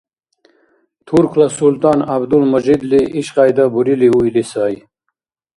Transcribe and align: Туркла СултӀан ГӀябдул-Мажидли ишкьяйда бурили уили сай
Туркла 1.05 1.47
СултӀан 1.55 1.99
ГӀябдул-Мажидли 2.07 3.01
ишкьяйда 3.19 3.65
бурили 3.73 4.07
уили 4.17 4.43
сай 4.51 4.73